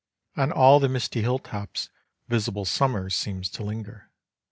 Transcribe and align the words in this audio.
On 0.35 0.51
all 0.51 0.79
the 0.79 0.89
misty 0.89 1.21
hill 1.21 1.37
tops 1.37 1.89
visible 2.27 2.65
summer 2.65 3.11
seems 3.11 3.51
to 3.51 3.63
linger. 3.63 4.09